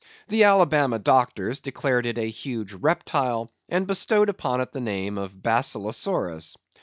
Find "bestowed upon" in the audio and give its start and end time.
3.85-4.59